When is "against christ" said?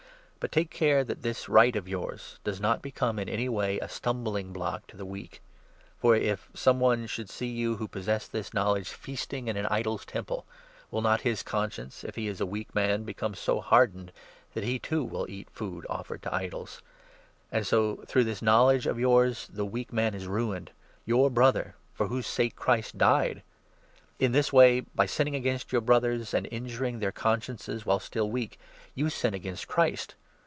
29.35-30.15